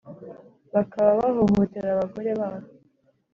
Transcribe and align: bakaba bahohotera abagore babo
bakaba 0.73 1.09
bahohotera 1.19 1.89
abagore 1.95 2.29
babo 2.39 2.67